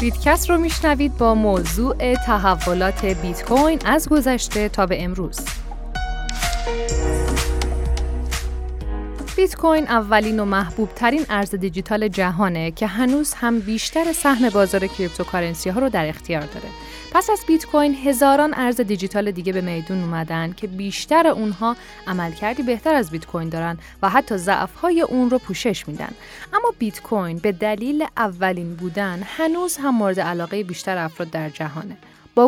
[0.00, 5.40] بیتکست رو میشنوید با موضوع تحولات بیت کوین از گذشته تا به امروز.
[9.40, 14.86] بیت کوین اولین و محبوب ترین ارز دیجیتال جهانه که هنوز هم بیشتر سهم بازار
[14.86, 16.68] cryptocurrency ها رو در اختیار داره.
[17.12, 22.62] پس از بیت کوین هزاران ارز دیجیتال دیگه به میدون اومدن که بیشتر اونها عملکردی
[22.62, 26.10] بهتر از بیت کوین دارن و حتی ضعف‌های اون رو پوشش میدن.
[26.52, 31.96] اما بیت کوین به دلیل اولین بودن هنوز هم مورد علاقه بیشتر افراد در جهانه.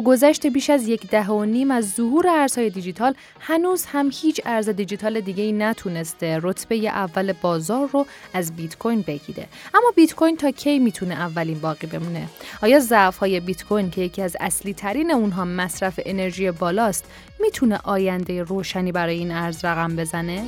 [0.00, 4.68] گذشت بیش از یک دهه و نیم از ظهور ارزهای دیجیتال هنوز هم هیچ ارز
[4.68, 9.46] دیجیتال دیگه ای نتونسته رتبه اول بازار رو از بیت کوین بگیره.
[9.74, 12.28] اما بیت کوین تا کی می‌تونه اولین باقی بمونه؟
[12.62, 17.04] آیا ضعف های بیت کوین که یکی از اصلی ترین اونها مصرف انرژی بالاست
[17.40, 20.44] می‌تونه آینده روشنی برای این ارز رقم بزنه؟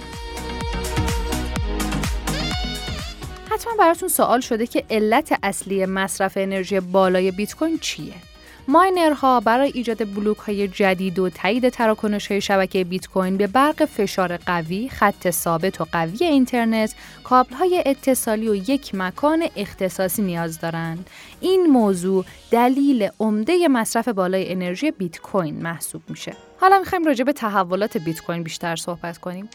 [3.51, 8.34] حتما براتون سوال شده که علت اصلی مصرف انرژی بالای بیت کوین چیه؟
[8.69, 13.85] ماینرها برای ایجاد بلوک های جدید و تایید تراکنش های شبکه بیت کوین به برق
[13.85, 20.61] فشار قوی، خط ثابت و قوی اینترنت، کابل های اتصالی و یک مکان اختصاصی نیاز
[20.61, 21.11] دارند.
[21.41, 26.33] این موضوع دلیل عمده مصرف بالای انرژی بیت کوین محسوب میشه.
[26.61, 29.49] حالا می‌خوایم راجع به تحولات بیت کوین بیشتر صحبت کنیم.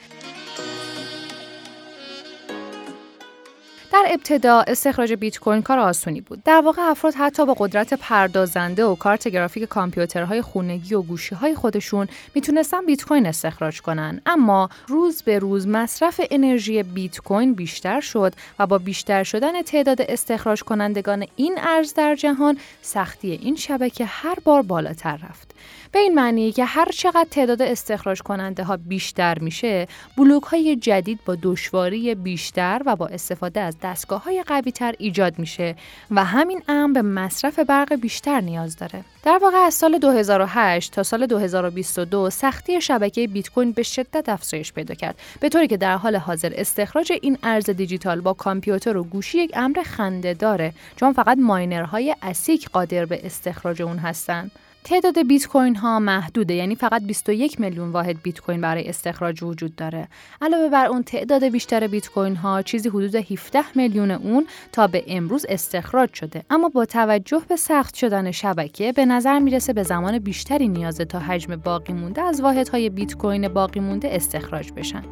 [3.94, 6.44] در ابتدا استخراج بیت کوین کار آسونی بود.
[6.44, 11.56] در واقع افراد حتی با قدرت پردازنده و کارت گرافیک کامپیوترهای خونگی و گوشی های
[11.56, 14.22] خودشون می‌تونستن بیت کوین استخراج کنن.
[14.26, 20.02] اما روز به روز مصرف انرژی بیت کوین بیشتر شد و با بیشتر شدن تعداد
[20.02, 25.56] استخراج کنندگان این ارز در جهان سختی این شبکه هر بار بالاتر رفت.
[25.92, 29.88] به این معنی که هر چقدر تعداد استخراج کننده ها بیشتر میشه
[30.18, 35.40] بلوک های جدید با دشواری بیشتر و با استفاده از دستگاه های قوی تر ایجاد
[35.40, 35.76] میشه
[36.12, 39.04] و همین امر به مصرف برق بیشتر نیاز داره.
[39.24, 44.74] در واقع از سال 2008 تا سال 2022 سختی شبکه بیت کوین به شدت افزایش
[44.74, 49.04] پیدا کرد به طوری که در حال حاضر استخراج این ارز دیجیتال با کامپیوتر و
[49.04, 54.52] گوشی یک امر خنده داره چون فقط ماینرهای اسیک قادر به استخراج اون هستند
[54.84, 59.76] تعداد بیت کوین ها محدوده یعنی فقط 21 میلیون واحد بیت کوین برای استخراج وجود
[59.76, 60.08] داره.
[60.42, 65.04] علاوه بر اون تعداد بیشتر بیت کوین ها چیزی حدود 17 میلیون اون تا به
[65.08, 66.44] امروز استخراج شده.
[66.50, 71.20] اما با توجه به سخت شدن شبکه به نظر می‌رسه به زمان بیشتری نیازه تا
[71.20, 75.04] حجم باقی مونده از واحدهای بیت کوین باقی مونده استخراج بشن.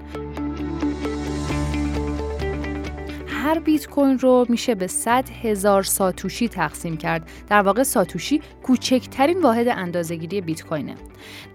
[3.48, 7.30] هر بیت کوین رو میشه به 100 هزار ساتوشی تقسیم کرد.
[7.50, 10.96] در واقع ساتوشی کوچکترین واحد اندازهگیری بیت کوینه.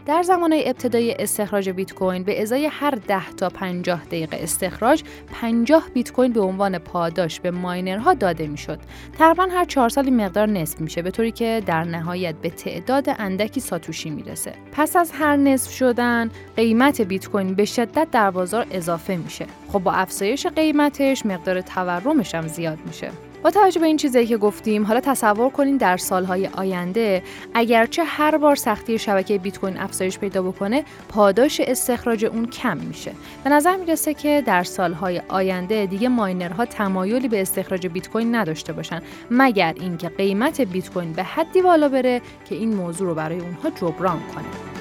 [0.06, 5.88] در زمان ابتدای استخراج بیت کوین به ازای هر 10 تا 50 دقیقه استخراج 50
[5.94, 8.78] بیت کوین به عنوان پاداش به ماینرها داده می‌شد.
[9.18, 13.60] تقریبا هر 4 سالی مقدار نصف میشه به طوری که در نهایت به تعداد اندکی
[13.60, 14.52] ساتوشی می‌رسه.
[14.72, 19.46] پس از هر نصف شدن قیمت بیت کوین به شدت در بازار اضافه میشه.
[19.72, 23.10] خب با افزایش قیمتش مقدار تورمش هم زیاد میشه.
[23.42, 27.22] با توجه به این چیزی که گفتیم حالا تصور کنین در سالهای آینده
[27.54, 33.12] اگرچه هر بار سختی شبکه بیت کوین افزایش پیدا بکنه پاداش استخراج اون کم میشه
[33.44, 38.72] به نظر می‌رسه که در سالهای آینده دیگه ماینرها تمایلی به استخراج بیت کوین نداشته
[38.72, 43.38] باشن مگر اینکه قیمت بیت کوین به حدی بالا بره که این موضوع رو برای
[43.38, 44.71] اونها جبران کنه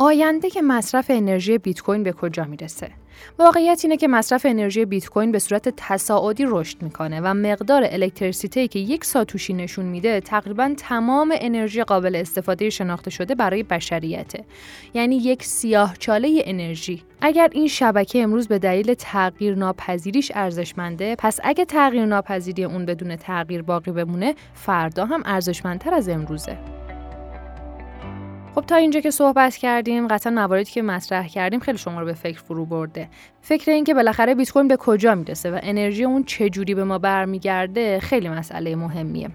[0.00, 2.90] آینده که مصرف انرژی بیت کوین به کجا می‌رسه؟
[3.38, 8.68] واقعیت اینه که مصرف انرژی بیت کوین به صورت تصاعدی رشد می‌کنه و مقدار الکتریسیته
[8.68, 14.44] که یک ساتوشی نشون میده تقریبا تمام انرژی قابل استفاده شناخته شده برای بشریته.
[14.94, 17.02] یعنی یک سیاه چاله انرژی.
[17.20, 23.16] اگر این شبکه امروز به دلیل تغییر ناپذیریش ارزشمنده پس اگه تغییر ناپذیری اون بدون
[23.16, 26.77] تغییر باقی بمونه فردا هم ارزشمندتر از امروزه.
[28.58, 32.12] خب تا اینجا که صحبت کردیم قطعا مواردی که مطرح کردیم خیلی شما رو به
[32.12, 33.08] فکر فرو برده.
[33.42, 36.84] فکر این که بالاخره بیت کوین به کجا می‌رسه و انرژی اون چه جوری به
[36.84, 39.30] ما برمیگرده خیلی مسئله مهمیه.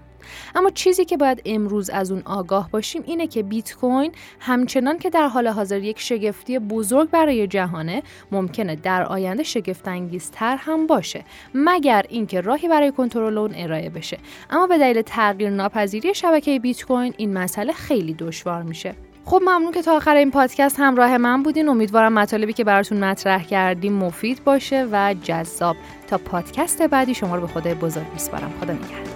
[0.54, 5.10] اما چیزی که باید امروز از اون آگاه باشیم اینه که بیت کوین همچنان که
[5.10, 11.24] در حال حاضر یک شگفتی بزرگ برای جهانه ممکنه در آینده شگفت انگیزتر هم باشه
[11.54, 14.18] مگر اینکه راهی برای کنترل اون ارائه بشه.
[14.50, 18.94] اما به دلیل تغییر ناپذیری شبکه بیت کوین این مسئله خیلی دشوار میشه.
[19.26, 21.68] خب ممنون که تا آخر این پادکست همراه من بودین.
[21.68, 25.76] امیدوارم مطالبی که براتون مطرح کردیم مفید باشه و جذاب.
[26.06, 28.52] تا پادکست بعدی شما رو به خدای بزرگ میسپارم.
[28.60, 29.13] خدا نگهدار.